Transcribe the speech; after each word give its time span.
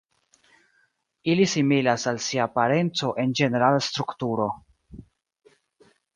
Ili 1.33 1.45
similas 1.51 2.05
al 2.13 2.21
sia 2.29 2.47
parenco 2.57 3.13
en 3.25 3.37
ĝenerala 3.41 3.83
strukturo. 3.91 4.49